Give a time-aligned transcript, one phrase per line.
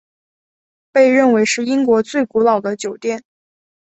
[0.91, 3.23] 被认为是英国最古老的酒店。